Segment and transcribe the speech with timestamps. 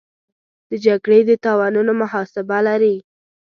[0.69, 2.95] د جګړې د تاوانونو محاسبه لري.